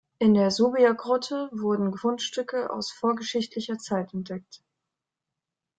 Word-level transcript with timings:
In 0.17 0.33
der 0.33 0.49
Zubia-Grotte 0.49 1.51
wurden 1.51 1.95
Fundstücke 1.95 2.71
aus 2.71 2.89
vorgeschichtlicher 2.91 3.77
Zeit 3.77 4.15
entdeckt. 4.15 4.63